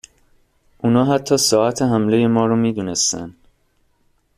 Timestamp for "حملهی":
1.81-2.27